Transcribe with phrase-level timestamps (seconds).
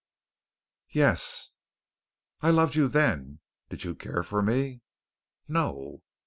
[0.89, 1.51] "Yes."
[2.41, 3.39] "I loved you then.
[3.69, 4.81] Did you care for me?"
[5.47, 6.01] "No."